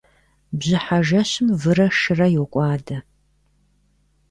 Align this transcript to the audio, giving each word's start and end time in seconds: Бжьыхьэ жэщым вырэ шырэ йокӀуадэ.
Бжьыхьэ 0.57 0.99
жэщым 1.07 1.47
вырэ 1.61 1.87
шырэ 1.99 2.27
йокӀуадэ. 2.35 2.97